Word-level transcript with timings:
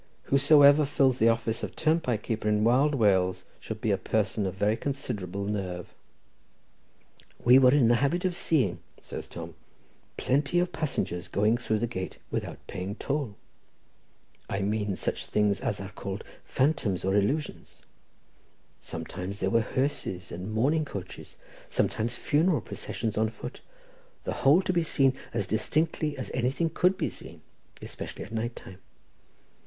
—whosoever 0.31 0.83
fills 0.83 1.19
the 1.19 1.29
office 1.29 1.61
of 1.61 1.75
turnpike 1.75 2.23
keeper 2.23 2.49
in 2.49 2.63
Wild 2.63 2.95
Wales 2.95 3.43
should 3.59 3.81
be 3.81 3.91
a 3.91 3.99
person 3.99 4.47
of 4.47 4.55
very 4.55 4.75
considerable 4.75 5.45
nerve. 5.45 5.93
"We 7.45 7.59
were 7.59 7.69
in 7.71 7.87
the 7.87 7.97
habit 7.97 8.25
of 8.25 8.35
seeing," 8.35 8.79
says 8.99 9.27
Tom, 9.27 9.53
"plenty 10.17 10.57
of 10.57 10.71
passengers 10.73 11.27
going 11.27 11.55
through 11.55 11.77
the 11.77 11.85
gate 11.85 12.17
without 12.31 12.65
paying 12.65 12.95
toll; 12.95 13.35
I 14.49 14.61
mean 14.63 14.95
such 14.95 15.27
things 15.27 15.59
as 15.61 15.79
are 15.79 15.91
called 15.91 16.23
phantoms, 16.45 17.05
or 17.05 17.13
illusions—sometimes 17.15 19.37
there 19.37 19.51
were 19.51 19.61
hearses 19.61 20.31
and 20.31 20.51
mourning 20.51 20.83
coaches, 20.83 21.37
sometimes 21.69 22.15
funeral 22.15 22.61
processions 22.61 23.19
on 23.19 23.29
foot, 23.29 23.61
the 24.23 24.33
whole 24.33 24.63
to 24.63 24.73
be 24.73 24.81
seen 24.81 25.15
as 25.31 25.45
distinctly 25.45 26.17
as 26.17 26.31
anything 26.33 26.71
could 26.71 26.97
be 26.97 27.11
seen, 27.11 27.43
especially 27.83 28.23
at 28.25 28.31
night 28.33 28.55
time. 28.55 28.79